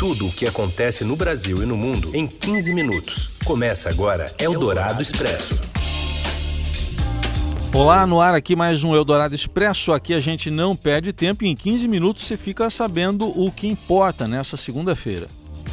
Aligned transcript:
Tudo 0.00 0.28
o 0.28 0.32
que 0.32 0.46
acontece 0.46 1.04
no 1.04 1.14
Brasil 1.14 1.62
e 1.62 1.66
no 1.66 1.76
mundo 1.76 2.16
em 2.16 2.26
15 2.26 2.72
minutos. 2.72 3.36
Começa 3.44 3.90
agora 3.90 4.34
Eldorado 4.38 5.02
Expresso. 5.02 5.60
Olá, 7.74 8.06
no 8.06 8.18
ar 8.18 8.34
aqui 8.34 8.56
mais 8.56 8.82
um 8.82 8.94
Eldorado 8.94 9.34
Expresso. 9.34 9.92
Aqui 9.92 10.14
a 10.14 10.18
gente 10.18 10.50
não 10.50 10.74
perde 10.74 11.12
tempo 11.12 11.44
e 11.44 11.48
em 11.48 11.54
15 11.54 11.86
minutos 11.86 12.24
você 12.24 12.38
fica 12.38 12.70
sabendo 12.70 13.28
o 13.28 13.52
que 13.52 13.66
importa 13.66 14.26
nessa 14.26 14.56
segunda-feira. 14.56 15.26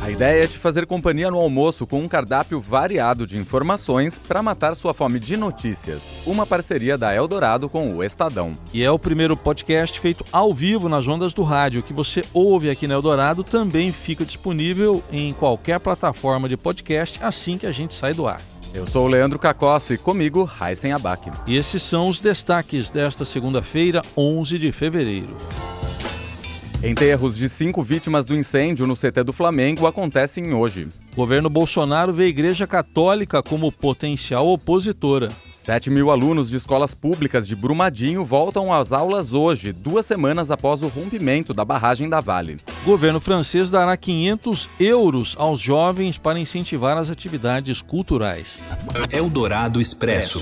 A 0.08 0.10
ideia 0.10 0.46
é 0.46 0.48
te 0.48 0.58
fazer 0.58 0.86
companhia 0.86 1.30
no 1.30 1.38
almoço 1.38 1.86
com 1.86 2.00
um 2.00 2.08
cardápio 2.08 2.62
variado 2.62 3.28
de 3.28 3.38
informações 3.38 4.18
para 4.18 4.42
matar 4.42 4.74
sua 4.74 4.94
fome 4.94 5.20
de 5.20 5.36
notícias. 5.36 6.22
Uma 6.26 6.46
parceria 6.46 6.98
da 6.98 7.14
Eldorado 7.14 7.68
com 7.68 7.94
o 7.94 8.02
Estadão. 8.02 8.54
E 8.74 8.82
é 8.82 8.90
o 8.90 8.98
primeiro 8.98 9.36
podcast 9.36 10.00
feito 10.00 10.26
ao 10.32 10.54
vivo 10.54 10.88
nas 10.88 11.06
ondas 11.10 11.34
do 11.34 11.44
rádio. 11.44 11.84
Que 11.84 11.92
você 11.92 12.24
ouve 12.34 12.70
aqui 12.70 12.88
na 12.88 12.94
Eldorado 12.94 13.44
também 13.44 13.92
fica 13.92 14.24
disponível 14.24 15.04
em 15.12 15.34
qualquer 15.34 15.78
plataforma 15.82 16.48
de 16.48 16.56
podcast 16.56 17.20
assim 17.22 17.58
que 17.58 17.66
a 17.66 17.72
gente 17.74 17.94
sai 17.94 18.14
do 18.14 18.28
ar. 18.28 18.40
Eu 18.74 18.88
sou 18.88 19.04
o 19.04 19.08
Leandro 19.10 19.38
Cacossi, 19.38 19.98
comigo, 19.98 20.46
Raisen 20.46 20.94
Abac. 20.94 21.30
E 21.46 21.58
esses 21.58 21.84
são 21.84 22.08
os 22.08 22.22
destaques 22.22 22.90
desta 22.90 23.26
segunda-feira, 23.26 24.02
11 24.16 24.58
de 24.58 24.72
fevereiro. 24.72 25.36
Enterros 26.84 27.36
de 27.36 27.50
cinco 27.50 27.82
vítimas 27.82 28.24
do 28.24 28.36
incêndio 28.36 28.86
no 28.86 28.96
CT 28.96 29.24
do 29.26 29.34
Flamengo 29.34 29.88
acontecem 29.88 30.54
hoje. 30.54 30.88
Governo 31.16 31.50
Bolsonaro 31.50 32.14
vê 32.14 32.26
a 32.26 32.28
Igreja 32.28 32.68
Católica 32.68 33.42
como 33.42 33.72
potencial 33.72 34.48
opositora. 34.48 35.30
7 35.52 35.90
mil 35.90 36.12
alunos 36.12 36.50
de 36.50 36.56
escolas 36.56 36.94
públicas 36.94 37.48
de 37.48 37.56
Brumadinho 37.56 38.24
voltam 38.24 38.72
às 38.72 38.94
aulas 38.94 39.34
hoje, 39.34 39.74
duas 39.74 40.06
semanas 40.06 40.52
após 40.52 40.82
o 40.84 40.88
rompimento 40.88 41.52
da 41.54 41.66
barragem 41.66 42.08
da 42.08 42.22
Vale. 42.22 42.60
Governo 42.86 43.20
francês 43.20 43.70
dará 43.72 43.98
500 43.98 44.70
euros 44.80 45.36
aos 45.38 45.60
jovens 45.60 46.18
para 46.18 46.40
incentivar 46.40 46.96
as 46.96 47.10
atividades 47.10 47.82
culturais. 47.82 48.60
Eldorado 49.12 49.82
Expresso. 49.82 50.42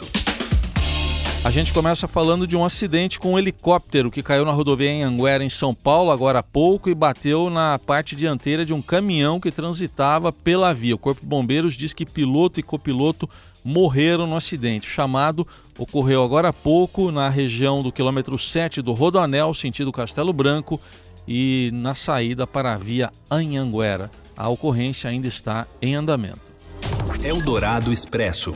A 1.46 1.52
gente 1.52 1.72
começa 1.72 2.08
falando 2.08 2.48
de 2.48 2.58
um 2.58 2.66
acidente 2.66 3.20
com 3.20 3.34
um 3.34 3.38
helicóptero 3.38 4.10
que 4.10 4.24
caiu 4.24 4.44
na 4.44 4.52
rodovia 4.52 4.90
em 4.90 5.04
Anguera, 5.04 5.44
em 5.44 5.50
São 5.50 5.76
Paulo, 5.76 6.10
agora 6.10 6.40
há 6.40 6.44
pouco, 6.44 6.90
e 6.90 6.96
bateu 6.96 7.52
na 7.52 7.78
parte 7.78 8.16
dianteira 8.16 8.66
de 8.66 8.74
um 8.74 8.82
caminhão 8.82 9.40
que 9.40 9.52
transitava 9.52 10.34
pela 10.34 10.74
via. 10.74 10.96
O 10.96 10.98
Corpo 10.98 11.22
de 11.22 11.28
Bombeiros 11.28 11.76
diz 11.76 11.94
que 11.94 12.04
piloto 12.04 12.60
e 12.60 12.64
copiloto 12.64 13.30
morreram 13.64 14.26
no 14.26 14.36
acidente. 14.36 14.88
O 14.88 14.92
chamado 14.92 15.48
ocorreu 15.78 16.24
agora 16.24 16.48
há 16.48 16.54
pouco 16.54 17.12
na 17.12 17.30
região 17.30 17.84
do 17.84 17.92
quilômetro 17.92 18.40
7 18.40 18.82
do 18.82 18.94
Rodoanel, 18.94 19.54
sentido 19.54 19.92
Castelo 19.92 20.34
Branco, 20.34 20.82
e 21.28 21.70
na 21.72 21.94
saída 21.94 22.48
para 22.48 22.74
a 22.74 22.78
via 22.78 23.12
Anhanguera. 23.30 24.10
A 24.36 24.50
ocorrência 24.50 25.12
ainda 25.12 25.28
está 25.28 25.68
em 25.80 25.94
andamento. 25.94 26.42
Eldorado 27.24 27.94
Expresso. 27.94 28.52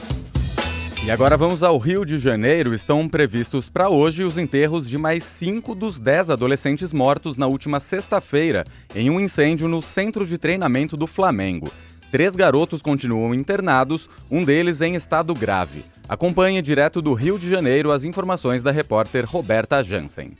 E 1.06 1.12
agora 1.12 1.38
vamos 1.38 1.64
ao 1.64 1.78
Rio 1.78 2.06
de 2.06 2.20
Janeiro. 2.20 2.74
Estão 2.74 3.08
previstos 3.08 3.70
para 3.70 3.90
hoje 3.90 4.24
os 4.24 4.38
enterros 4.38 4.88
de 4.88 4.98
mais 4.98 5.24
cinco 5.24 5.74
dos 5.74 5.98
dez 5.98 6.30
adolescentes 6.30 6.92
mortos 6.94 7.38
na 7.38 7.48
última 7.48 7.80
sexta-feira 7.80 8.66
em 8.94 9.10
um 9.10 9.20
incêndio 9.20 9.68
no 9.68 9.82
centro 9.82 10.26
de 10.26 10.38
treinamento 10.38 10.98
do 10.98 11.08
Flamengo. 11.08 11.72
Três 12.12 12.36
garotos 12.36 12.82
continuam 12.82 13.34
internados, 13.34 14.10
um 14.30 14.44
deles 14.44 14.82
em 14.82 14.96
estado 14.96 15.34
grave. 15.34 15.86
Acompanhe 16.08 16.62
direto 16.62 17.02
do 17.02 17.14
Rio 17.14 17.40
de 17.40 17.50
Janeiro 17.50 17.92
as 17.92 18.04
informações 18.04 18.62
da 18.62 18.72
repórter 18.72 19.26
Roberta 19.26 19.84
Jansen. 19.84 20.32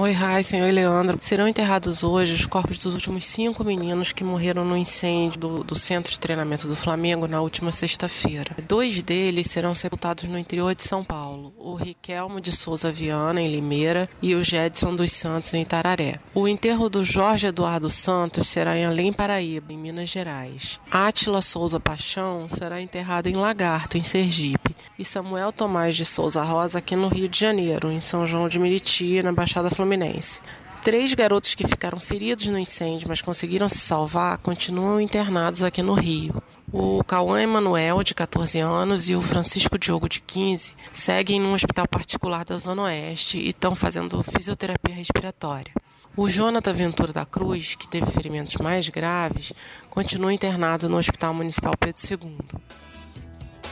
Oi, 0.00 0.12
Heisen, 0.12 0.62
oi, 0.62 0.70
Leandro. 0.70 1.18
Serão 1.20 1.48
enterrados 1.48 2.04
hoje 2.04 2.32
os 2.32 2.46
corpos 2.46 2.78
dos 2.78 2.94
últimos 2.94 3.24
cinco 3.24 3.64
meninos 3.64 4.12
que 4.12 4.22
morreram 4.22 4.64
no 4.64 4.76
incêndio 4.76 5.40
do, 5.40 5.64
do 5.64 5.74
centro 5.74 6.12
de 6.12 6.20
treinamento 6.20 6.68
do 6.68 6.76
Flamengo 6.76 7.26
na 7.26 7.40
última 7.40 7.72
sexta-feira. 7.72 8.54
Dois 8.68 9.02
deles 9.02 9.48
serão 9.48 9.74
sepultados 9.74 10.22
no 10.22 10.38
interior 10.38 10.72
de 10.72 10.84
São 10.84 11.02
Paulo: 11.02 11.52
o 11.58 11.74
Riquelmo 11.74 12.40
de 12.40 12.52
Souza 12.52 12.92
Viana, 12.92 13.40
em 13.40 13.50
Limeira, 13.50 14.08
e 14.22 14.36
o 14.36 14.44
Jedson 14.44 14.94
dos 14.94 15.10
Santos, 15.10 15.52
em 15.52 15.64
Tararé. 15.64 16.20
O 16.32 16.46
enterro 16.46 16.88
do 16.88 17.04
Jorge 17.04 17.48
Eduardo 17.48 17.90
Santos 17.90 18.46
será 18.46 18.78
em 18.78 18.84
Além 18.84 19.12
Paraíba, 19.12 19.72
em 19.72 19.76
Minas 19.76 20.10
Gerais. 20.10 20.78
Átila 20.88 21.40
Souza 21.40 21.80
Paixão 21.80 22.48
será 22.48 22.80
enterrado 22.80 23.26
em 23.26 23.34
Lagarto, 23.34 23.98
em 23.98 24.04
Sergipe. 24.04 24.76
E 24.96 25.04
Samuel 25.04 25.52
Tomás 25.52 25.96
de 25.96 26.04
Souza 26.04 26.42
Rosa, 26.42 26.78
aqui 26.78 26.96
no 26.96 27.08
Rio 27.08 27.28
de 27.28 27.38
Janeiro, 27.38 27.90
em 27.90 28.00
São 28.00 28.26
João 28.26 28.48
de 28.48 28.58
Meriti, 28.60 29.22
na 29.22 29.32
Baixada 29.32 29.70
Fluminense. 29.70 29.87
Fluminense. 29.88 30.42
Três 30.82 31.14
garotos 31.14 31.54
que 31.54 31.66
ficaram 31.66 31.98
feridos 31.98 32.46
no 32.46 32.58
incêndio, 32.58 33.08
mas 33.08 33.22
conseguiram 33.22 33.68
se 33.70 33.78
salvar, 33.78 34.36
continuam 34.36 35.00
internados 35.00 35.62
aqui 35.62 35.82
no 35.82 35.94
Rio. 35.94 36.42
O 36.70 37.02
Cauã 37.02 37.40
Emanuel, 37.40 38.02
de 38.02 38.14
14 38.14 38.58
anos, 38.58 39.08
e 39.08 39.16
o 39.16 39.22
Francisco 39.22 39.78
Diogo, 39.78 40.06
de 40.06 40.20
15, 40.20 40.74
seguem 40.92 41.40
num 41.40 41.54
hospital 41.54 41.88
particular 41.88 42.44
da 42.44 42.58
Zona 42.58 42.82
Oeste 42.82 43.38
e 43.38 43.48
estão 43.48 43.74
fazendo 43.74 44.22
fisioterapia 44.22 44.94
respiratória. 44.94 45.72
O 46.14 46.28
Jonathan 46.28 46.74
Ventura 46.74 47.12
da 47.12 47.24
Cruz, 47.24 47.74
que 47.74 47.88
teve 47.88 48.10
ferimentos 48.10 48.56
mais 48.56 48.90
graves, 48.90 49.54
continua 49.88 50.34
internado 50.34 50.86
no 50.86 50.98
Hospital 50.98 51.32
Municipal 51.32 51.74
Pedro 51.78 52.00
II. 52.10 52.38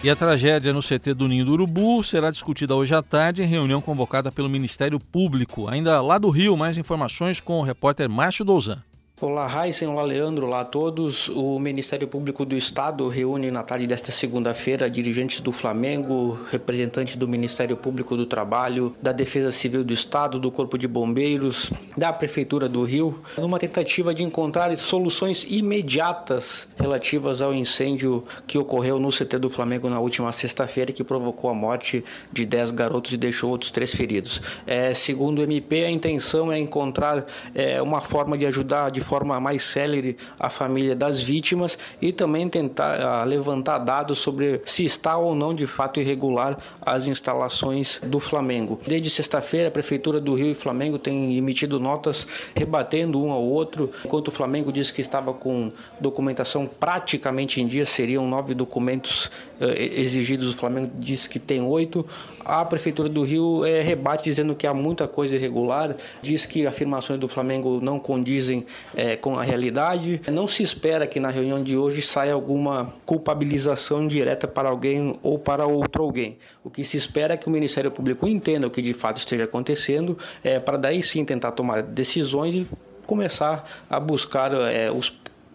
E 0.05 0.11
a 0.11 0.15
tragédia 0.15 0.73
no 0.73 0.81
CT 0.81 1.15
do 1.15 1.27
Ninho 1.27 1.45
do 1.45 1.53
Urubu 1.53 2.05
será 2.05 2.31
discutida 2.31 2.75
hoje 2.75 2.95
à 2.95 3.03
tarde 3.03 3.43
em 3.43 3.47
reunião 3.47 3.81
convocada 3.81 4.31
pelo 4.31 4.49
Ministério 4.49 5.01
Público. 5.01 5.69
Ainda 5.69 6.01
lá 6.01 6.19
do 6.19 6.29
Rio, 6.29 6.57
mais 6.57 6.79
informações 6.79 7.41
com 7.41 7.59
o 7.59 7.63
repórter 7.63 8.09
Márcio 8.09 8.45
Douzan. 8.45 8.83
Olá, 9.19 9.47
Raíssen, 9.47 9.89
olá, 9.89 10.03
Leandro, 10.03 10.45
olá 10.45 10.61
a 10.61 10.65
todos. 10.67 11.31
O 11.31 11.59
Ministério 11.59 12.07
Público 12.07 12.45
do 12.45 12.55
Estado 12.55 13.09
reúne 13.09 13.51
na 13.51 13.63
tarde 13.63 13.87
desta 13.87 14.13
segunda-feira 14.13 14.91
dirigentes 14.91 15.41
do 15.41 15.53
Flamengo, 15.53 16.39
representantes 16.51 17.17
do 17.17 17.27
Ministério 17.27 17.79
Público 17.79 18.15
do 18.15 18.27
Trabalho, 18.27 18.95
da 19.01 19.13
Defesa 19.13 19.51
Civil 19.51 19.83
do 19.83 19.95
Estado, 19.95 20.39
do 20.39 20.51
Corpo 20.51 20.77
de 20.77 20.87
Bombeiros, 20.87 21.73
da 21.97 22.13
Prefeitura 22.13 22.69
do 22.69 22.85
Rio, 22.85 23.19
numa 23.39 23.59
tentativa 23.59 24.13
de 24.13 24.23
encontrar 24.23 24.77
soluções 24.77 25.47
imediatas 25.49 26.69
relativas 26.77 27.41
ao 27.41 27.55
incêndio 27.55 28.23
que 28.47 28.59
ocorreu 28.59 29.01
no 29.01 29.09
CT 29.09 29.39
do 29.39 29.49
Flamengo 29.49 29.89
na 29.89 29.99
última 29.99 30.31
sexta-feira, 30.31 30.93
que 30.93 31.03
provocou 31.03 31.49
a 31.49 31.55
morte 31.55 32.05
de 32.31 32.45
10 32.45 32.71
garotos 32.73 33.15
e 33.15 33.17
deixou 33.17 33.49
outros 33.49 33.71
três 33.71 33.95
feridos. 33.95 34.43
É, 34.67 34.93
segundo 34.93 35.39
o 35.39 35.43
MP, 35.43 35.87
a 35.87 35.91
intenção 35.91 36.53
é 36.53 36.59
encontrar 36.59 37.25
é, 37.55 37.81
uma 37.81 38.03
forma 38.03 38.37
de 38.37 38.45
ajudar 38.45 38.91
de 38.91 39.06
forma 39.07 39.39
mais 39.41 39.63
célere 39.63 40.17
a 40.39 40.51
família 40.51 40.97
das 40.97 41.23
vítimas 41.23 41.79
e 42.03 42.13
também 42.13 42.49
tentar 42.49 42.99
uh, 42.99 43.29
levantar 43.29 43.79
dados 43.79 44.19
sobre 44.19 44.61
se 44.65 44.85
está 44.85 45.17
ou 45.17 45.35
não 45.35 45.55
de 45.55 45.67
fato 45.67 46.01
irregular 46.01 46.59
as 46.85 47.07
instalações 47.07 48.01
do 48.03 48.19
Flamengo. 48.19 48.81
Desde 48.87 49.09
sexta-feira, 49.09 49.69
a 49.69 49.71
Prefeitura 49.71 50.21
do 50.21 50.35
Rio 50.35 50.51
e 50.51 50.55
Flamengo 50.55 50.99
têm 50.99 51.37
emitido 51.37 51.79
notas 51.79 52.27
rebatendo 52.55 53.23
um 53.23 53.31
ao 53.31 53.45
outro, 53.45 53.91
enquanto 54.05 54.29
o 54.29 54.31
Flamengo 54.33 54.73
diz 54.73 54.91
que 54.91 55.01
estava 55.01 55.33
com 55.33 55.71
documentação 56.01 56.67
praticamente 56.67 57.61
em 57.61 57.67
dia, 57.67 57.87
seriam 57.87 58.27
nove 58.27 58.55
documentos 58.55 59.27
uh, 59.61 59.65
exigidos, 59.79 60.53
o 60.53 60.57
Flamengo 60.57 60.91
diz 60.99 61.29
que 61.29 61.39
tem 61.39 61.63
oito. 61.63 62.05
A 62.45 62.65
Prefeitura 62.65 63.09
do 63.09 63.23
Rio 63.23 63.65
é, 63.65 63.83
rebate 63.83 64.25
dizendo 64.25 64.55
que 64.55 64.67
há 64.67 64.75
muita 64.75 65.09
coisa 65.09 65.35
irregular, 65.35 65.97
diz 66.23 66.47
que 66.47 66.67
afirmações 66.67 67.19
do 67.19 67.27
Flamengo 67.27 67.81
não 67.83 67.99
condizem 67.99 68.65
é, 68.97 69.15
com 69.15 69.39
a 69.39 69.45
realidade. 69.45 70.21
Não 70.33 70.49
se 70.49 70.63
espera 70.63 71.07
que 71.07 71.21
na 71.21 71.31
reunião 71.31 71.63
de 71.63 71.77
hoje 71.77 72.03
saia 72.03 72.33
alguma 72.33 72.95
culpabilização 73.05 74.07
direta 74.09 74.49
para 74.49 74.69
alguém 74.69 75.19
ou 75.23 75.39
para 75.39 75.67
outro 75.67 76.03
alguém. 76.03 76.39
O 76.65 76.71
que 76.71 76.83
se 76.83 76.97
espera 76.97 77.35
é 77.35 77.37
que 77.37 77.47
o 77.47 77.51
Ministério 77.51 77.91
Público 77.91 78.27
entenda 78.27 78.67
o 78.67 78.71
que 78.71 78.81
de 78.81 78.95
fato 78.95 79.19
esteja 79.19 79.45
acontecendo, 79.45 80.19
é, 80.43 80.59
para 80.59 80.77
daí 80.77 81.03
sim 81.03 81.25
tentar 81.25 81.53
tomar 81.53 81.83
decisões 81.83 82.55
e 82.55 82.67
começar 83.07 83.69
a 83.89 84.01
buscar 84.01 84.53
é, 84.53 84.91
os 84.91 85.13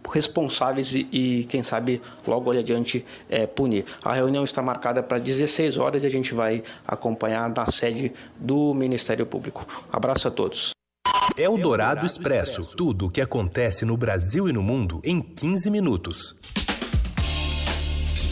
responsáveis 0.10 0.94
e, 0.94 1.08
e, 1.12 1.46
quem 1.46 1.64
sabe, 1.64 2.02
logo 2.26 2.50
ali 2.50 2.60
adiante 2.60 3.06
é, 3.30 3.46
punir. 3.46 3.86
A 4.04 4.14
reunião 4.14 4.44
está 4.44 4.62
marcada 4.62 5.04
para 5.04 5.20
16 5.20 5.78
horas 5.78 6.04
e 6.04 6.08
a 6.08 6.10
gente 6.10 6.34
vai 6.34 6.64
acompanhar 6.88 7.50
na 7.50 7.66
sede 7.68 8.12
do 8.36 8.74
Ministério 8.74 9.26
Público. 9.26 9.66
Abraço 9.92 10.28
a 10.28 10.32
todos. 10.32 10.81
Eldorado 11.38 12.06
Expresso. 12.06 12.76
Tudo 12.76 13.08
o 13.08 13.10
que 13.10 13.20
acontece 13.20 13.84
no 13.84 13.98
Brasil 13.98 14.48
e 14.48 14.54
no 14.54 14.62
mundo 14.62 15.02
em 15.04 15.20
15 15.20 15.72
minutos. 15.72 16.36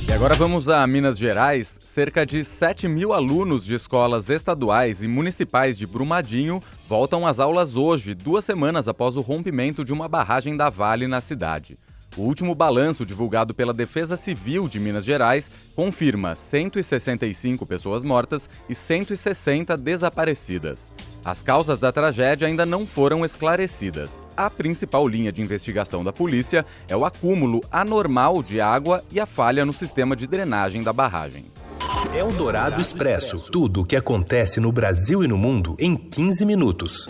E 0.08 0.12
agora 0.12 0.36
vamos 0.36 0.70
a 0.70 0.86
Minas 0.86 1.18
Gerais. 1.18 1.80
Cerca 1.82 2.26
de 2.26 2.46
7 2.46 2.88
mil 2.88 3.12
alunos 3.12 3.66
de 3.66 3.74
escolas 3.74 4.30
estaduais 4.30 5.02
e 5.02 5.08
municipais 5.08 5.78
de 5.78 5.88
Brumadinho 5.88 6.62
voltam 6.88 7.26
às 7.26 7.40
aulas 7.40 7.76
hoje, 7.76 8.14
duas 8.14 8.46
semanas 8.46 8.88
após 8.88 9.18
o 9.18 9.22
rompimento 9.22 9.84
de 9.84 9.92
uma 9.92 10.08
barragem 10.08 10.56
da 10.56 10.70
Vale 10.70 11.08
na 11.08 11.20
cidade. 11.22 11.78
O 12.18 12.22
último 12.22 12.54
balanço 12.56 13.06
divulgado 13.06 13.54
pela 13.54 13.74
Defesa 13.74 14.18
Civil 14.18 14.68
de 14.68 14.80
Minas 14.80 15.06
Gerais 15.06 15.50
confirma 15.76 16.36
165 16.36 17.66
pessoas 17.66 18.04
mortas 18.04 18.50
e 18.68 18.76
160 18.76 19.78
desaparecidas. 19.78 20.92
As 21.24 21.42
causas 21.42 21.78
da 21.78 21.92
tragédia 21.92 22.48
ainda 22.48 22.66
não 22.66 22.86
foram 22.86 23.24
esclarecidas. 23.24 24.22
A 24.36 24.50
principal 24.50 25.08
linha 25.08 25.32
de 25.32 25.42
investigação 25.42 26.04
da 26.04 26.14
polícia 26.14 26.66
é 26.88 26.96
o 26.96 27.06
acúmulo 27.06 27.64
anormal 27.72 28.42
de 28.42 28.60
água 28.60 29.04
e 29.12 29.20
a 29.20 29.26
falha 29.26 29.66
no 29.66 29.74
sistema 29.74 30.16
de 30.16 30.26
drenagem 30.28 30.82
da 30.82 30.94
barragem. 30.94 31.46
É 32.16 32.24
o 32.24 32.32
Dourado 32.32 32.82
Expresso. 32.82 33.52
Tudo 33.52 33.82
o 33.82 33.86
que 33.86 33.96
acontece 33.96 34.60
no 34.60 34.72
Brasil 34.72 35.24
e 35.24 35.28
no 35.28 35.38
mundo 35.38 35.76
em 35.78 35.96
15 35.96 36.46
minutos. 36.46 37.08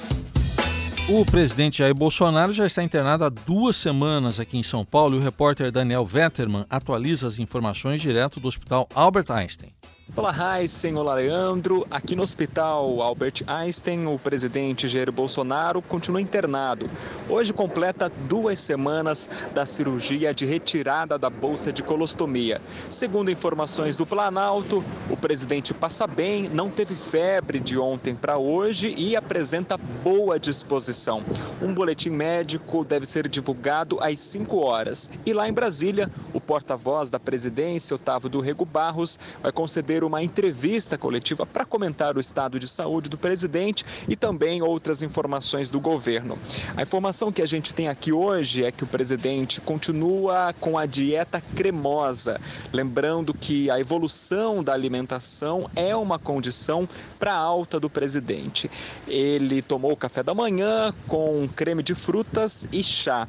O 1.11 1.25
presidente 1.25 1.79
Jair 1.79 1.95
Bolsonaro 1.95 2.53
já 2.53 2.67
está 2.67 2.83
internado 2.83 3.25
há 3.25 3.29
duas 3.29 3.75
semanas 3.75 4.39
aqui 4.39 4.59
em 4.59 4.63
São 4.63 4.85
Paulo 4.85 5.15
e 5.15 5.19
o 5.19 5.23
repórter 5.23 5.71
Daniel 5.71 6.05
Vetterman 6.05 6.67
atualiza 6.69 7.27
as 7.27 7.39
informações 7.39 7.99
direto 7.99 8.39
do 8.39 8.47
Hospital 8.47 8.87
Albert 8.93 9.31
Einstein. 9.31 9.71
Olá, 10.15 10.59
Heisen, 10.59 10.97
olá, 10.97 11.13
Leandro. 11.13 11.85
Aqui 11.89 12.15
no 12.15 12.23
Hospital 12.23 12.99
Albert 12.99 13.43
Einstein, 13.45 14.07
o 14.07 14.17
presidente 14.17 14.87
Jair 14.87 15.11
Bolsonaro 15.11 15.83
continua 15.83 16.19
internado. 16.19 16.89
Hoje 17.29 17.53
completa 17.53 18.11
duas 18.27 18.59
semanas 18.59 19.29
da 19.53 19.67
cirurgia 19.67 20.33
de 20.33 20.47
retirada 20.47 21.17
da 21.17 21.29
bolsa 21.29 21.71
de 21.71 21.83
colostomia. 21.83 22.59
Segundo 22.89 23.29
informações 23.29 23.95
do 23.95 24.05
Planalto, 24.05 24.83
o 25.09 25.15
presidente 25.15 25.75
passa 25.75 26.07
bem, 26.07 26.49
não 26.49 26.71
teve 26.71 26.95
febre 26.95 27.59
de 27.59 27.77
ontem 27.77 28.15
para 28.15 28.37
hoje 28.37 28.95
e 28.97 29.15
apresenta 29.15 29.77
boa 29.77 30.39
disposição. 30.39 31.23
Um 31.61 31.71
boletim 31.71 32.09
médico 32.09 32.83
deve 32.83 33.05
ser 33.05 33.27
divulgado 33.27 33.99
às 34.01 34.19
5 34.19 34.57
horas. 34.57 35.09
E 35.23 35.33
lá 35.33 35.47
em 35.47 35.53
Brasília, 35.53 36.09
o 36.33 36.41
porta-voz 36.41 37.11
da 37.11 37.19
presidência, 37.19 37.95
Otávio 37.95 38.27
do 38.27 38.41
Rego 38.41 38.65
Barros, 38.65 39.19
vai 39.41 39.51
conceder 39.51 39.98
uma 40.03 40.23
entrevista 40.23 40.97
coletiva 40.97 41.45
para 41.45 41.65
comentar 41.65 42.17
o 42.17 42.19
estado 42.19 42.59
de 42.59 42.67
saúde 42.67 43.09
do 43.09 43.17
presidente 43.17 43.85
e 44.07 44.15
também 44.15 44.61
outras 44.61 45.01
informações 45.01 45.69
do 45.69 45.79
governo. 45.79 46.37
A 46.75 46.81
informação 46.81 47.31
que 47.31 47.41
a 47.41 47.45
gente 47.45 47.73
tem 47.73 47.87
aqui 47.87 48.11
hoje 48.11 48.63
é 48.63 48.71
que 48.71 48.83
o 48.83 48.87
presidente 48.87 49.61
continua 49.61 50.53
com 50.59 50.77
a 50.77 50.85
dieta 50.85 51.41
cremosa, 51.55 52.39
lembrando 52.71 53.33
que 53.33 53.69
a 53.69 53.79
evolução 53.79 54.63
da 54.63 54.73
alimentação 54.73 55.69
é 55.75 55.95
uma 55.95 56.19
condição 56.19 56.87
para 57.17 57.33
a 57.33 57.37
alta 57.37 57.79
do 57.79 57.89
presidente. 57.89 58.69
Ele 59.07 59.61
tomou 59.61 59.95
café 59.95 60.23
da 60.23 60.33
manhã 60.33 60.93
com 61.07 61.47
creme 61.55 61.83
de 61.83 61.95
frutas 61.95 62.67
e 62.71 62.83
chá 62.83 63.27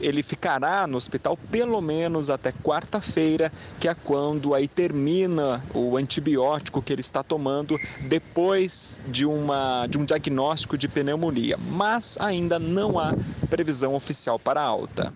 ele 0.00 0.22
ficará 0.22 0.86
no 0.86 0.96
hospital 0.96 1.38
pelo 1.50 1.80
menos 1.80 2.30
até 2.30 2.52
quarta-feira, 2.52 3.52
que 3.80 3.88
é 3.88 3.94
quando 3.94 4.54
aí 4.54 4.68
termina 4.68 5.62
o 5.74 5.96
antibiótico 5.96 6.82
que 6.82 6.92
ele 6.92 7.00
está 7.00 7.22
tomando 7.22 7.78
depois 8.02 8.98
de, 9.06 9.24
uma, 9.26 9.86
de 9.86 9.98
um 9.98 10.04
diagnóstico 10.04 10.76
de 10.76 10.88
pneumonia. 10.88 11.56
Mas 11.70 12.16
ainda 12.20 12.58
não 12.58 12.98
há 12.98 13.14
previsão 13.48 13.94
oficial 13.94 14.38
para 14.38 14.60
a 14.60 14.64
alta. 14.64 15.12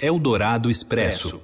Eldorado 0.00 0.70
Expresso. 0.70 1.40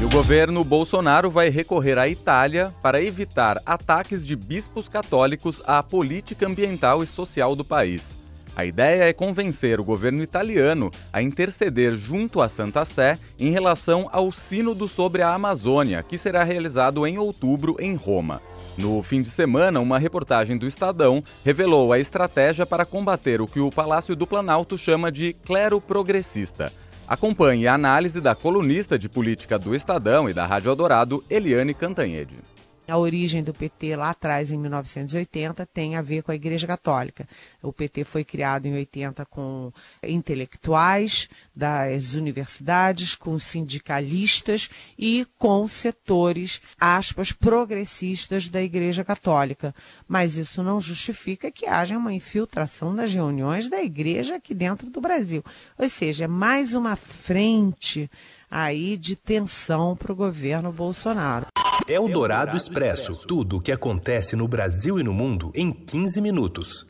E 0.00 0.04
o 0.04 0.10
governo 0.10 0.64
Bolsonaro 0.64 1.30
vai 1.30 1.48
recorrer 1.48 1.98
à 1.98 2.08
Itália 2.08 2.74
para 2.82 3.02
evitar 3.02 3.60
ataques 3.64 4.26
de 4.26 4.34
bispos 4.34 4.88
católicos 4.88 5.62
à 5.66 5.82
política 5.82 6.46
ambiental 6.46 7.02
e 7.02 7.06
social 7.06 7.54
do 7.54 7.64
país. 7.64 8.23
A 8.56 8.64
ideia 8.64 9.04
é 9.04 9.12
convencer 9.12 9.80
o 9.80 9.84
governo 9.84 10.22
italiano 10.22 10.90
a 11.12 11.20
interceder 11.20 11.96
junto 11.96 12.40
à 12.40 12.48
Santa 12.48 12.84
Sé 12.84 13.18
em 13.38 13.50
relação 13.50 14.08
ao 14.12 14.30
Sínodo 14.30 14.86
sobre 14.86 15.22
a 15.22 15.34
Amazônia, 15.34 16.04
que 16.04 16.16
será 16.16 16.44
realizado 16.44 17.04
em 17.04 17.18
outubro 17.18 17.76
em 17.80 17.94
Roma. 17.94 18.40
No 18.78 19.02
fim 19.02 19.22
de 19.22 19.30
semana, 19.30 19.80
uma 19.80 19.98
reportagem 19.98 20.56
do 20.56 20.66
Estadão 20.66 21.22
revelou 21.44 21.92
a 21.92 21.98
estratégia 21.98 22.64
para 22.64 22.84
combater 22.84 23.40
o 23.40 23.46
que 23.46 23.60
o 23.60 23.70
Palácio 23.70 24.14
do 24.14 24.26
Planalto 24.26 24.78
chama 24.78 25.10
de 25.10 25.32
clero 25.32 25.80
progressista. 25.80 26.72
Acompanhe 27.06 27.66
a 27.66 27.74
análise 27.74 28.20
da 28.20 28.34
colunista 28.34 28.98
de 28.98 29.08
política 29.08 29.58
do 29.58 29.74
Estadão 29.74 30.28
e 30.28 30.32
da 30.32 30.46
Rádio 30.46 30.70
Eldorado, 30.70 31.22
Eliane 31.28 31.74
Cantanhede. 31.74 32.53
A 32.86 32.98
origem 32.98 33.42
do 33.42 33.54
PT 33.54 33.96
lá 33.96 34.10
atrás, 34.10 34.50
em 34.50 34.58
1980, 34.58 35.64
tem 35.64 35.96
a 35.96 36.02
ver 36.02 36.22
com 36.22 36.30
a 36.30 36.34
Igreja 36.34 36.66
Católica. 36.66 37.26
O 37.62 37.72
PT 37.72 38.04
foi 38.04 38.24
criado 38.24 38.66
em 38.66 38.74
80 38.74 39.24
com 39.24 39.72
intelectuais 40.02 41.28
das 41.56 42.14
universidades, 42.14 43.14
com 43.14 43.38
sindicalistas 43.38 44.68
e 44.98 45.26
com 45.38 45.66
setores, 45.66 46.60
aspas, 46.78 47.32
progressistas 47.32 48.50
da 48.50 48.62
Igreja 48.62 49.02
Católica. 49.02 49.74
Mas 50.06 50.36
isso 50.36 50.62
não 50.62 50.78
justifica 50.78 51.50
que 51.50 51.66
haja 51.66 51.96
uma 51.96 52.12
infiltração 52.12 52.92
nas 52.92 53.14
reuniões 53.14 53.66
da 53.66 53.82
Igreja 53.82 54.36
aqui 54.36 54.54
dentro 54.54 54.90
do 54.90 55.00
Brasil. 55.00 55.42
Ou 55.78 55.88
seja, 55.88 56.24
é 56.24 56.28
mais 56.28 56.74
uma 56.74 56.96
frente 56.96 58.10
aí 58.50 58.98
de 58.98 59.16
tensão 59.16 59.96
para 59.96 60.12
o 60.12 60.16
governo 60.16 60.70
Bolsonaro. 60.70 61.46
É 61.86 62.00
o 62.00 62.08
Dourado 62.08 62.56
Expresso. 62.56 63.26
Tudo 63.26 63.58
o 63.58 63.60
que 63.60 63.70
acontece 63.70 64.34
no 64.34 64.48
Brasil 64.48 64.98
e 64.98 65.02
no 65.02 65.12
mundo 65.12 65.52
em 65.54 65.70
15 65.70 66.18
minutos. 66.20 66.86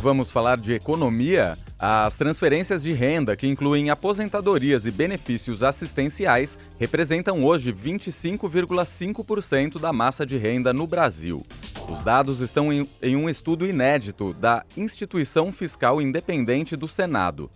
Vamos 0.00 0.30
falar 0.30 0.56
de 0.56 0.74
economia? 0.74 1.58
As 1.78 2.14
transferências 2.14 2.82
de 2.82 2.92
renda, 2.92 3.36
que 3.36 3.48
incluem 3.48 3.90
aposentadorias 3.90 4.86
e 4.86 4.92
benefícios 4.92 5.64
assistenciais, 5.64 6.56
representam 6.78 7.44
hoje 7.44 7.72
25,5% 7.72 9.80
da 9.80 9.92
massa 9.92 10.24
de 10.24 10.36
renda 10.36 10.72
no 10.72 10.86
Brasil. 10.86 11.44
Os 11.88 12.00
dados 12.02 12.40
estão 12.40 12.72
em, 12.72 12.88
em 13.02 13.16
um 13.16 13.28
estudo 13.28 13.66
inédito 13.66 14.32
da 14.34 14.64
Instituição 14.76 15.50
Fiscal 15.52 16.00
Independente 16.00 16.76
do 16.76 16.86
Senado. 16.86 17.50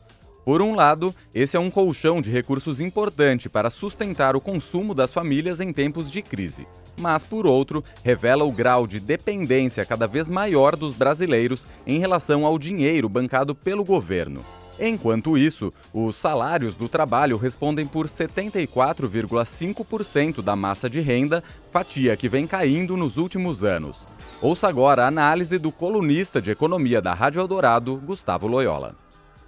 Por 0.50 0.60
um 0.60 0.74
lado, 0.74 1.14
esse 1.32 1.56
é 1.56 1.60
um 1.60 1.70
colchão 1.70 2.20
de 2.20 2.28
recursos 2.28 2.80
importante 2.80 3.48
para 3.48 3.70
sustentar 3.70 4.34
o 4.34 4.40
consumo 4.40 4.92
das 4.92 5.12
famílias 5.12 5.60
em 5.60 5.72
tempos 5.72 6.10
de 6.10 6.22
crise. 6.22 6.66
Mas, 6.98 7.22
por 7.22 7.46
outro, 7.46 7.84
revela 8.02 8.44
o 8.44 8.50
grau 8.50 8.84
de 8.84 8.98
dependência 8.98 9.84
cada 9.84 10.08
vez 10.08 10.26
maior 10.26 10.74
dos 10.74 10.92
brasileiros 10.92 11.68
em 11.86 12.00
relação 12.00 12.44
ao 12.44 12.58
dinheiro 12.58 13.08
bancado 13.08 13.54
pelo 13.54 13.84
governo. 13.84 14.44
Enquanto 14.80 15.38
isso, 15.38 15.72
os 15.94 16.16
salários 16.16 16.74
do 16.74 16.88
trabalho 16.88 17.36
respondem 17.36 17.86
por 17.86 18.08
74,5% 18.08 20.42
da 20.42 20.56
massa 20.56 20.90
de 20.90 21.00
renda, 21.00 21.44
fatia 21.70 22.16
que 22.16 22.28
vem 22.28 22.44
caindo 22.44 22.96
nos 22.96 23.18
últimos 23.18 23.62
anos. 23.62 24.04
Ouça 24.42 24.66
agora 24.66 25.04
a 25.04 25.06
análise 25.06 25.60
do 25.60 25.70
colunista 25.70 26.42
de 26.42 26.50
economia 26.50 27.00
da 27.00 27.14
Rádio 27.14 27.38
Eldorado, 27.38 27.94
Gustavo 28.04 28.48
Loyola 28.48 28.96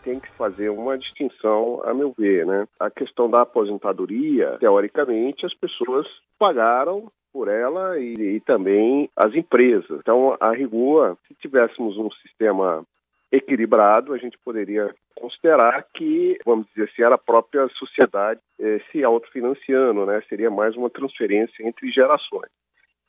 tem 0.03 0.21
que 0.21 0.31
fazer 0.33 0.69
uma 0.69 0.99
distinção, 0.99 1.83
a 1.85 1.95
meu 1.95 2.13
ver, 2.17 2.47
né? 2.47 2.67
A 2.79 2.91
questão 2.91 3.31
da 3.31 3.43
aposentadoria, 3.43 4.57
teoricamente, 4.59 5.47
as 5.47 5.55
pessoas 5.55 6.07
pagaram 6.39 7.11
por 7.33 7.49
ela 7.49 7.99
e, 7.99 8.15
e, 8.15 8.41
também 8.41 9.09
as 9.17 9.35
empresas. 9.35 9.99
Então, 10.01 10.37
a 10.39 10.53
rigor, 10.53 11.17
se 11.27 11.35
tivéssemos 11.35 11.97
um 11.97 12.11
sistema 12.23 12.85
equilibrado, 13.31 14.13
a 14.13 14.19
gente 14.19 14.37
poderia 14.45 14.95
considerar 15.15 15.87
que, 15.95 16.37
vamos 16.45 16.67
dizer 16.69 16.91
assim, 16.91 17.03
era 17.03 17.15
a 17.15 17.19
própria 17.19 17.67
sociedade 17.69 18.41
eh, 18.61 18.81
se 18.91 19.03
autofinanciando, 19.03 20.05
né? 20.05 20.23
Seria 20.29 20.51
mais 20.51 20.77
uma 20.77 20.91
transferência 20.91 21.67
entre 21.67 21.91
gerações. 21.91 22.51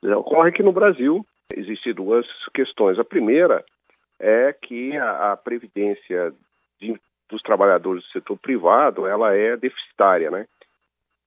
Ocorre 0.02 0.52
que 0.52 0.64
no 0.64 0.72
Brasil 0.72 1.26
existem 1.54 1.94
duas 1.94 2.26
questões. 2.54 2.98
A 3.00 3.04
primeira 3.04 3.64
é 4.20 4.54
que 4.54 4.96
a, 4.96 5.34
a 5.34 5.38
previdência 5.38 6.34
de, 6.84 7.00
dos 7.30 7.42
trabalhadores 7.42 8.04
do 8.04 8.10
setor 8.12 8.38
privado 8.38 9.08
ela 9.08 9.36
é 9.36 9.56
deficitária, 9.58 10.30
né? 10.30 10.46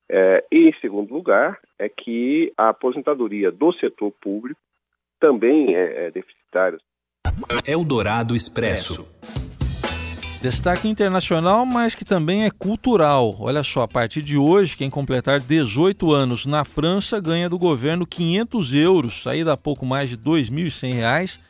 É, 0.08 0.44
e 0.52 0.68
em 0.68 0.80
segundo 0.80 1.12
lugar 1.12 1.58
é 1.78 1.88
que 1.88 2.52
a 2.56 2.68
aposentadoria 2.68 3.50
do 3.50 3.72
setor 3.72 4.12
público 4.12 4.60
também 5.18 5.74
é, 5.74 6.06
é 6.06 6.10
deficitária. 6.10 6.78
Eldorado 7.66 8.36
Expresso. 8.36 9.06
Destaque 10.40 10.86
internacional, 10.86 11.66
mas 11.66 11.94
que 11.96 12.04
também 12.04 12.44
é 12.44 12.50
cultural. 12.50 13.34
Olha 13.40 13.64
só, 13.64 13.82
a 13.82 13.88
partir 13.88 14.22
de 14.22 14.36
hoje, 14.36 14.76
quem 14.76 14.88
completar 14.88 15.40
18 15.40 16.12
anos 16.12 16.46
na 16.46 16.64
França 16.64 17.20
ganha 17.20 17.48
do 17.48 17.58
governo 17.58 18.06
500 18.06 18.74
euros, 18.74 19.22
saída 19.22 19.54
a 19.54 19.56
pouco 19.56 19.84
mais 19.84 20.08
de 20.08 20.14
R$ 20.14 20.22
2.100, 20.22 21.40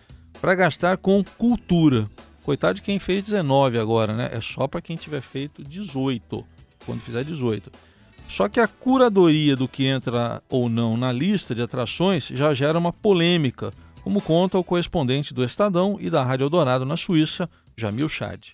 para 0.40 0.54
gastar 0.54 0.96
com 0.96 1.22
cultura. 1.36 2.06
Coitado 2.46 2.74
de 2.74 2.82
quem 2.82 3.00
fez 3.00 3.24
19 3.24 3.76
agora, 3.76 4.12
né? 4.12 4.30
É 4.32 4.40
só 4.40 4.68
para 4.68 4.80
quem 4.80 4.96
tiver 4.96 5.20
feito 5.20 5.64
18, 5.64 6.46
quando 6.86 7.00
fizer 7.00 7.24
18. 7.24 7.72
Só 8.28 8.48
que 8.48 8.60
a 8.60 8.68
curadoria 8.68 9.56
do 9.56 9.66
que 9.66 9.84
entra 9.84 10.40
ou 10.48 10.68
não 10.68 10.96
na 10.96 11.10
lista 11.10 11.56
de 11.56 11.62
atrações 11.62 12.28
já 12.28 12.54
gera 12.54 12.78
uma 12.78 12.92
polêmica, 12.92 13.72
como 14.04 14.22
conta 14.22 14.56
o 14.56 14.62
correspondente 14.62 15.34
do 15.34 15.42
Estadão 15.42 15.96
e 16.00 16.08
da 16.08 16.22
Rádio 16.22 16.44
Eldorado 16.44 16.86
na 16.86 16.96
Suíça, 16.96 17.50
Jamil 17.76 18.08
Chad. 18.08 18.52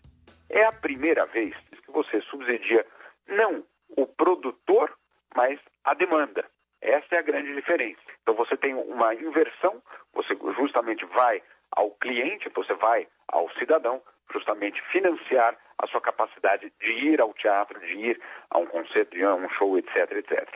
É 0.48 0.64
a 0.64 0.72
primeira 0.72 1.26
vez 1.26 1.54
que 1.84 1.92
você 1.92 2.22
subsidia 2.22 2.86
não 3.28 3.62
o 3.94 4.06
produtor, 4.06 4.90
mas 5.36 5.60
a 5.84 5.92
demanda. 5.92 6.46
Essa 6.80 7.16
é 7.16 7.18
a 7.18 7.22
grande 7.22 7.54
diferença. 7.54 8.00
Então 8.22 8.34
você 8.34 8.56
tem 8.56 8.72
uma 8.72 9.14
inversão, 9.14 9.82
você 10.14 10.34
justamente 10.56 11.04
vai 11.14 11.42
ao 11.72 11.90
cliente, 11.92 12.48
você 12.54 12.74
vai 12.74 13.06
ao 13.28 13.50
cidadão, 13.54 14.02
justamente 14.32 14.80
financiar 14.90 15.56
a 15.78 15.86
sua 15.86 16.00
capacidade 16.00 16.72
de 16.80 16.92
ir 16.92 17.20
ao 17.20 17.34
teatro, 17.34 17.78
de 17.80 17.92
ir 17.92 18.20
a 18.50 18.58
um 18.58 18.66
concerto, 18.66 19.12
de 19.12 19.20
ir 19.20 19.24
a 19.24 19.34
um 19.34 19.48
show, 19.50 19.76
etc, 19.78 20.12
etc. 20.12 20.48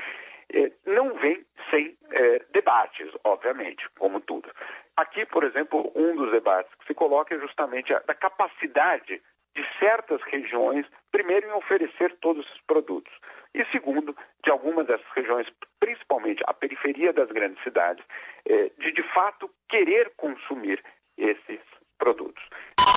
Não 0.86 1.14
vem 1.14 1.44
sem 1.70 1.96
é, 2.10 2.42
debates, 2.52 3.10
obviamente, 3.24 3.88
como 3.98 4.20
tudo. 4.20 4.48
Aqui, 4.96 5.26
por 5.26 5.44
exemplo, 5.44 5.92
um 5.94 6.14
dos 6.14 6.30
debates 6.30 6.72
que 6.76 6.86
se 6.86 6.94
coloca 6.94 7.34
é 7.34 7.38
justamente 7.38 7.92
a 7.92 7.98
da 8.00 8.14
capacidade 8.14 9.20
de 9.54 9.66
certas 9.78 10.22
regiões, 10.22 10.86
primeiro, 11.10 11.48
em 11.48 11.52
oferecer 11.52 12.14
todos 12.20 12.46
esses 12.46 12.60
produtos, 12.66 13.12
e 13.54 13.64
segundo, 13.72 14.14
de 14.44 14.50
algumas 14.50 14.86
dessas 14.86 15.06
regiões, 15.14 15.48
principalmente 15.80 16.42
a 16.46 16.52
periferia 16.52 17.12
das 17.12 17.28
grandes 17.30 17.62
cidades, 17.62 18.04
é, 18.44 18.70
de 18.78 18.92
de 18.92 19.02
fato 19.14 19.50
querer 19.68 20.12
consumir 20.16 20.82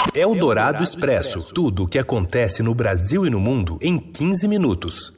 produtos. 0.10 0.12
É 0.14 0.26
o 0.26 0.36
Dourado 0.36 0.84
Expresso. 0.84 1.54
Tudo 1.54 1.84
o 1.84 1.88
que 1.88 2.00
acontece 2.00 2.62
no 2.62 2.74
Brasil 2.74 3.26
e 3.26 3.30
no 3.30 3.40
mundo 3.40 3.78
em 3.82 3.98
15 3.98 4.48
minutos. 4.48 5.14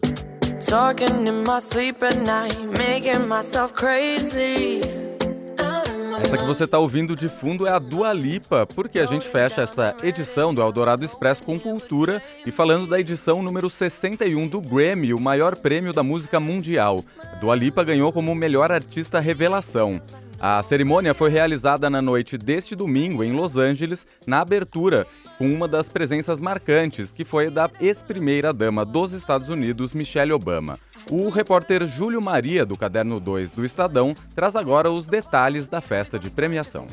Essa 6.24 6.38
que 6.38 6.46
você 6.46 6.66
está 6.66 6.78
ouvindo 6.78 7.16
de 7.16 7.28
fundo 7.28 7.66
é 7.66 7.72
a 7.72 7.80
Dua 7.80 8.14
Lipa, 8.14 8.68
porque 8.68 9.00
a 9.00 9.06
gente 9.06 9.28
fecha 9.28 9.64
esta 9.64 9.96
edição 10.04 10.54
do 10.54 10.62
Eldorado 10.62 11.04
Expresso 11.04 11.42
com 11.44 11.60
cultura 11.60 12.22
e 12.46 12.52
falando 12.52 12.88
da 12.88 13.00
edição 13.00 13.42
número 13.42 13.70
61 13.70 14.48
do 14.48 14.62
Grammy, 14.62 15.14
o 15.14 15.20
maior 15.20 15.58
prêmio 15.58 15.92
da 15.92 16.04
música 16.04 16.40
mundial. 16.40 17.04
Dua 17.40 17.56
Lipa 17.56 17.84
ganhou 17.84 18.14
como 18.14 18.36
melhor 18.36 18.72
artista 18.72 19.20
revelação. 19.20 20.00
A 20.44 20.64
cerimônia 20.64 21.14
foi 21.14 21.30
realizada 21.30 21.88
na 21.88 22.02
noite 22.02 22.36
deste 22.36 22.76
domingo 22.76 23.24
em 23.24 23.32
Los 23.32 23.58
Angeles, 23.58 24.08
na 24.26 24.42
abertura, 24.42 25.06
com 25.38 25.46
uma 25.46 25.68
das 25.68 25.88
presenças 25.88 26.42
marcantes, 26.42 27.14
que 27.14 27.24
foi 27.24 27.52
da 27.52 27.70
ex-primeira-dama 27.80 28.84
dos 28.84 29.12
Estados 29.12 29.50
Unidos, 29.50 29.94
Michelle 29.94 30.34
Obama. 30.34 30.80
O 31.12 31.30
repórter 31.30 31.86
Júlio 31.86 32.20
Maria, 32.20 32.66
do 32.66 32.76
Caderno 32.76 33.20
2 33.20 33.52
do 33.52 33.64
Estadão, 33.64 34.16
traz 34.34 34.56
agora 34.56 34.90
os 34.90 35.06
detalhes 35.06 35.68
da 35.68 35.80
festa 35.80 36.18
de 36.18 36.32
premiação. 36.32 36.88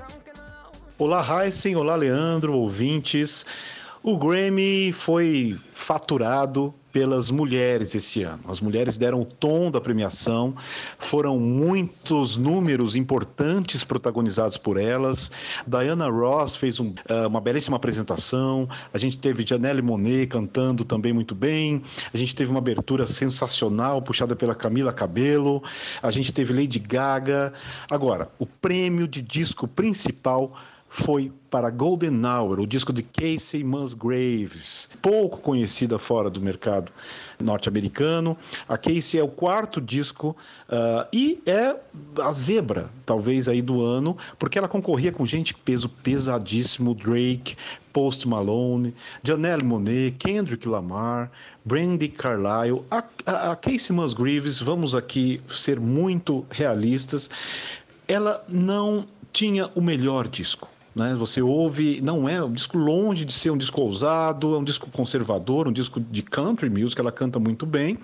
Olá, 0.98 1.24
Heisen, 1.26 1.74
olá, 1.74 1.96
Leandro, 1.96 2.52
ouvintes. 2.52 3.46
O 4.02 4.18
Grammy 4.18 4.92
foi 4.92 5.58
faturado 5.72 6.74
pelas 6.98 7.30
mulheres 7.30 7.94
esse 7.94 8.24
ano. 8.24 8.42
As 8.48 8.60
mulheres 8.60 8.98
deram 8.98 9.20
o 9.20 9.24
tom 9.24 9.70
da 9.70 9.80
premiação, 9.80 10.52
foram 10.98 11.38
muitos 11.38 12.36
números 12.36 12.96
importantes 12.96 13.84
protagonizados 13.84 14.56
por 14.56 14.76
elas. 14.76 15.30
Diana 15.64 16.08
Ross 16.08 16.56
fez 16.56 16.80
um, 16.80 16.92
eh, 17.08 17.26
uma 17.28 17.40
belíssima 17.40 17.76
apresentação, 17.76 18.68
a 18.92 18.98
gente 18.98 19.16
teve 19.16 19.46
Janelle 19.46 19.80
Monet 19.80 20.26
cantando 20.26 20.84
também 20.84 21.12
muito 21.12 21.36
bem, 21.36 21.82
a 22.12 22.16
gente 22.16 22.34
teve 22.34 22.50
uma 22.50 22.58
abertura 22.58 23.06
sensacional 23.06 24.02
puxada 24.02 24.34
pela 24.34 24.56
Camila 24.56 24.92
Cabello, 24.92 25.62
a 26.02 26.10
gente 26.10 26.32
teve 26.32 26.52
Lady 26.52 26.80
Gaga. 26.80 27.52
Agora, 27.88 28.28
o 28.40 28.44
prêmio 28.44 29.06
de 29.06 29.22
disco 29.22 29.68
principal 29.68 30.52
foi 30.88 31.30
para 31.50 31.70
Golden 31.70 32.24
Hour, 32.24 32.60
o 32.60 32.66
disco 32.66 32.92
de 32.92 33.02
Casey 33.02 33.62
Musgraves, 33.62 34.88
pouco 35.00 35.38
conhecida 35.38 35.98
fora 35.98 36.30
do 36.30 36.40
mercado 36.40 36.90
norte-americano. 37.40 38.36
A 38.68 38.76
Casey 38.76 39.20
é 39.20 39.22
o 39.22 39.28
quarto 39.28 39.80
disco 39.80 40.36
uh, 40.68 41.06
e 41.12 41.40
é 41.46 41.76
a 42.20 42.32
zebra, 42.32 42.90
talvez, 43.04 43.48
aí 43.48 43.62
do 43.62 43.82
ano, 43.82 44.16
porque 44.38 44.58
ela 44.58 44.68
concorria 44.68 45.12
com 45.12 45.24
gente 45.24 45.54
peso 45.54 45.88
pesadíssimo, 45.88 46.94
Drake, 46.94 47.56
Post 47.92 48.26
Malone, 48.26 48.94
Janelle 49.22 49.64
Monet, 49.64 50.16
Kendrick 50.18 50.66
Lamar, 50.68 51.30
Brandy 51.64 52.08
Carlile, 52.08 52.82
a, 52.90 53.04
a, 53.26 53.52
a 53.52 53.56
Casey 53.56 53.94
Musgraves, 53.94 54.58
vamos 54.58 54.94
aqui 54.94 55.40
ser 55.48 55.78
muito 55.78 56.46
realistas, 56.50 57.30
ela 58.06 58.42
não 58.48 59.06
tinha 59.32 59.70
o 59.74 59.80
melhor 59.80 60.26
disco 60.26 60.68
né? 60.94 61.14
Você 61.18 61.40
ouve, 61.40 62.00
não 62.02 62.28
é 62.28 62.42
um 62.42 62.52
disco 62.52 62.76
longe 62.76 63.24
de 63.24 63.32
ser 63.32 63.50
um 63.50 63.56
disco 63.56 63.80
ousado, 63.80 64.54
é 64.54 64.58
um 64.58 64.64
disco 64.64 64.90
conservador, 64.90 65.68
um 65.68 65.72
disco 65.72 66.00
de 66.00 66.22
country 66.22 66.68
music, 66.68 67.00
ela 67.00 67.12
canta 67.12 67.38
muito 67.38 67.64
bem, 67.64 67.98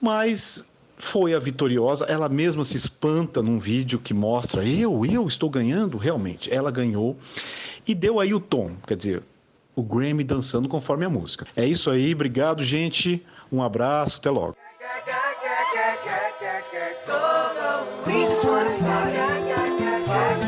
mas 0.00 0.66
foi 0.96 1.34
a 1.34 1.38
vitoriosa. 1.38 2.04
Ela 2.06 2.28
mesma 2.28 2.64
se 2.64 2.76
espanta 2.76 3.42
num 3.42 3.58
vídeo 3.58 3.98
que 3.98 4.12
mostra 4.12 4.64
eu, 4.64 5.04
eu 5.06 5.26
estou 5.26 5.48
ganhando, 5.48 5.96
realmente. 5.96 6.52
Ela 6.52 6.70
ganhou 6.70 7.16
e 7.86 7.94
deu 7.94 8.20
aí 8.20 8.34
o 8.34 8.40
tom, 8.40 8.72
quer 8.86 8.96
dizer, 8.96 9.22
o 9.74 9.82
Grammy 9.82 10.24
dançando 10.24 10.68
conforme 10.68 11.04
a 11.04 11.10
música. 11.10 11.46
É 11.56 11.64
isso 11.64 11.90
aí, 11.90 12.12
obrigado, 12.12 12.62
gente. 12.62 13.24
Um 13.50 13.62
abraço, 13.62 14.18
até 14.18 14.28
logo. 14.28 14.56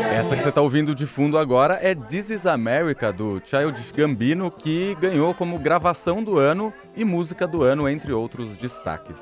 Essa 0.02 0.36
que 0.36 0.42
você 0.42 0.48
está 0.48 0.60
ouvindo 0.60 0.94
de 0.94 1.06
fundo 1.06 1.36
agora 1.36 1.78
é 1.82 1.94
This 1.94 2.30
Is 2.30 2.46
America, 2.46 3.12
do 3.12 3.40
Childish 3.44 3.92
Gambino, 3.92 4.50
que 4.50 4.96
ganhou 5.00 5.34
como 5.34 5.58
gravação 5.58 6.22
do 6.22 6.38
ano 6.38 6.72
e 6.96 7.04
música 7.04 7.46
do 7.46 7.62
ano, 7.62 7.88
entre 7.88 8.12
outros 8.12 8.56
destaques. 8.56 9.16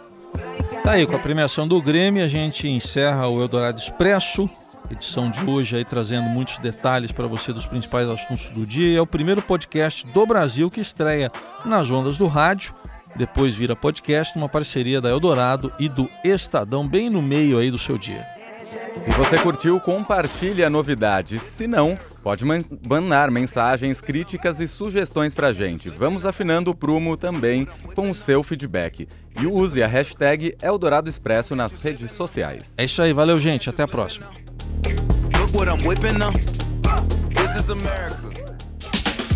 Tá 0.83 0.93
aí, 0.93 1.07
com 1.07 1.17
a 1.17 1.19
premiação 1.19 1.67
do 1.67 1.81
Grêmio, 1.83 2.25
a 2.25 2.29
gente 2.29 2.69
encerra 2.69 3.29
o 3.29 3.41
Eldorado 3.41 3.79
Expresso, 3.79 4.49
edição 4.91 5.31
de 5.31 5.45
hoje 5.45 5.77
aí 5.77 5.85
trazendo 5.85 6.29
muitos 6.29 6.59
detalhes 6.59 7.13
para 7.13 7.27
você 7.27 7.53
dos 7.53 7.67
principais 7.67 8.09
assuntos 8.09 8.49
do 8.51 8.65
dia. 8.65 8.99
É 8.99 9.01
o 9.01 9.07
primeiro 9.07 9.43
podcast 9.43 10.07
do 10.07 10.27
Brasil 10.27 10.71
que 10.71 10.81
estreia 10.81 11.31
nas 11.65 11.91
ondas 11.91 12.17
do 12.17 12.27
rádio, 12.27 12.75
depois 13.17 13.55
vira 13.55 13.75
podcast 13.75 14.37
numa 14.37 14.49
parceria 14.49 15.01
da 15.01 15.11
Eldorado 15.11 15.73
e 15.79 15.89
do 15.89 16.09
Estadão, 16.23 16.87
bem 16.87 17.11
no 17.11 17.21
meio 17.21 17.59
aí 17.59 17.71
do 17.71 17.79
seu 17.79 17.99
dia. 17.99 18.38
Se 18.69 19.11
você 19.17 19.39
curtiu, 19.39 19.81
compartilhe 19.81 20.63
a 20.63 20.69
novidade. 20.69 21.41
Se 21.41 21.67
não, 21.67 21.97
pode 22.23 22.45
mandar 22.87 23.31
mensagens, 23.31 23.99
críticas 23.99 24.61
e 24.61 24.69
sugestões 24.69 25.33
pra 25.33 25.55
gente. 25.55 25.89
Vamos 25.89 26.27
afinando 26.27 26.71
o 26.71 26.75
prumo 26.75 27.17
também 27.17 27.67
com 27.95 28.11
o 28.11 28.15
seu 28.15 28.43
feedback. 28.43 29.09
E 29.41 29.47
use 29.47 29.83
a 29.83 29.87
hashtag 29.87 30.55
Eldorado 30.61 31.09
Expresso 31.09 31.57
nas 31.57 31.83
redes 31.83 32.11
sociais. 32.11 32.75
É 32.77 32.85
isso 32.85 33.01
aí, 33.01 33.15
valeu 33.15 33.41
gente, 33.41 33.71
até 33.71 33.85
a 33.85 33.89
próxima. 33.89 34.27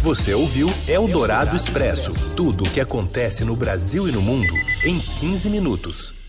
Você 0.03 0.35
ouviu 0.35 0.69
Eldorado 0.87 1.57
Expresso 1.57 2.13
tudo 2.37 2.65
o 2.65 2.71
que 2.71 2.81
acontece 2.81 3.45
no 3.45 3.57
Brasil 3.57 4.07
e 4.07 4.13
no 4.13 4.21
mundo 4.21 4.53
em 4.85 4.99
15 4.99 5.49
minutos. 5.49 6.22